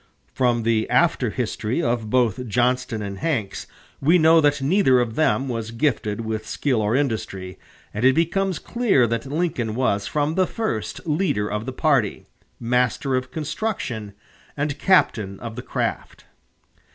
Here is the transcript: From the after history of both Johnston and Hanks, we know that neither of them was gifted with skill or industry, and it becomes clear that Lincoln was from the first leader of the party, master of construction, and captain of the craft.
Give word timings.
From 0.33 0.63
the 0.63 0.89
after 0.89 1.29
history 1.29 1.79
of 1.79 2.09
both 2.09 2.47
Johnston 2.47 3.03
and 3.03 3.19
Hanks, 3.19 3.67
we 4.01 4.17
know 4.17 4.41
that 4.41 4.59
neither 4.59 4.99
of 4.99 5.13
them 5.13 5.47
was 5.47 5.69
gifted 5.69 6.21
with 6.21 6.47
skill 6.47 6.81
or 6.81 6.95
industry, 6.95 7.59
and 7.93 8.03
it 8.03 8.15
becomes 8.15 8.57
clear 8.57 9.05
that 9.05 9.27
Lincoln 9.27 9.75
was 9.75 10.07
from 10.07 10.33
the 10.33 10.47
first 10.47 11.05
leader 11.05 11.47
of 11.47 11.67
the 11.67 11.71
party, 11.71 12.25
master 12.59 13.15
of 13.15 13.29
construction, 13.29 14.13
and 14.57 14.79
captain 14.79 15.39
of 15.39 15.55
the 15.55 15.61
craft. 15.61 16.25